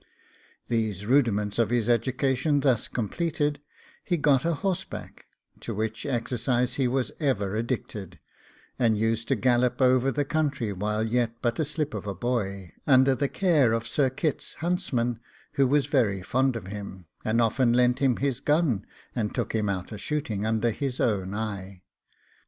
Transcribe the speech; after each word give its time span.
These 0.67 1.05
rudiments 1.05 1.59
of 1.59 1.69
his 1.69 1.87
education 1.87 2.61
thus 2.61 2.87
completed, 2.87 3.59
he 4.03 4.17
got 4.17 4.45
a 4.45 4.55
horseback, 4.55 5.27
to 5.59 5.75
which 5.75 6.07
exercise 6.07 6.73
he 6.73 6.87
was 6.87 7.11
ever 7.19 7.55
addicted, 7.55 8.17
and 8.79 8.97
used 8.97 9.27
to 9.27 9.35
gallop 9.35 9.79
over 9.79 10.11
the 10.11 10.25
country 10.25 10.73
while 10.73 11.03
yet 11.03 11.33
but 11.43 11.59
a 11.59 11.65
slip 11.65 11.93
of 11.93 12.07
a 12.07 12.15
boy, 12.15 12.71
under 12.87 13.13
the 13.13 13.29
care 13.29 13.73
of 13.73 13.85
Sir 13.85 14.09
Kit's 14.09 14.55
huntsman, 14.55 15.19
who 15.51 15.67
was 15.67 15.85
very 15.85 16.23
fond 16.23 16.55
of 16.55 16.65
him, 16.65 17.05
and 17.23 17.39
often 17.39 17.71
lent 17.71 17.99
him 17.99 18.17
his 18.17 18.39
gun, 18.39 18.87
and 19.13 19.35
took 19.35 19.53
him 19.53 19.69
out 19.69 19.91
a 19.91 19.99
shooting 19.99 20.47
under 20.47 20.71
his 20.71 20.99
own 20.99 21.35
eye. 21.35 21.83